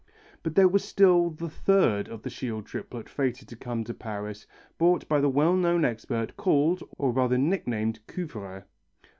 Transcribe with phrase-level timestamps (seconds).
[0.41, 4.47] But there was still the third of the shield triplet fated to come to Paris,
[4.79, 8.63] bought by the well known expert called, or rather nicknamed, Couvreur.